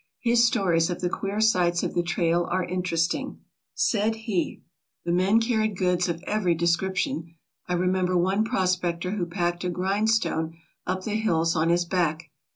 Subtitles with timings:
[0.19, 3.41] His stories of the queer sights of the trail are interesting.
[3.75, 4.63] Said he:
[5.05, 7.35] "The men carried goods of every description.
[7.67, 12.31] I re member one prospector who packed a grindstone up the hills on his back.